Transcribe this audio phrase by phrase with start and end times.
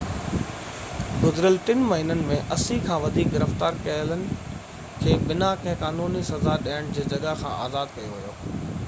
[1.23, 4.23] گذريل 3 مهينن ۾ 80 کان وڌيڪ گرفتار ڪيلن
[5.03, 8.37] کي بنا ڪنهن قانوني سزا ڏيڻ جي جڳهه کان آزاد ڪيو ويو